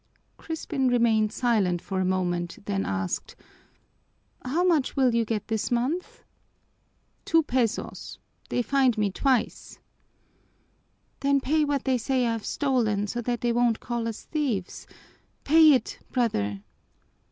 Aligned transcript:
Crispin 0.35 0.87
remained 0.87 1.31
silent 1.31 1.79
for 1.79 1.99
a 1.99 2.05
moment, 2.05 2.57
then 2.65 2.87
asked, 2.87 3.35
"How 4.43 4.63
much 4.63 4.95
will 4.95 5.13
you 5.13 5.23
get 5.25 5.47
this 5.47 5.69
month?" 5.69 6.23
"Two 7.23 7.43
pesos. 7.43 8.17
They're 8.49 8.63
fined 8.63 8.97
me 8.97 9.11
twice." 9.11 9.77
"Then 11.19 11.39
pay 11.39 11.63
what 11.65 11.85
they 11.85 11.99
say 11.99 12.25
I've 12.25 12.45
stolen, 12.47 13.05
so 13.05 13.21
that 13.21 13.41
they 13.41 13.51
won't 13.53 13.79
call 13.79 14.07
us 14.07 14.23
thieves. 14.23 14.87
Pay 15.43 15.73
it, 15.73 15.99
brother!" 16.11 16.63